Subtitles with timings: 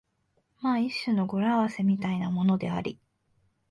[0.61, 2.97] まあ一種の語呂合せみたいなものであり、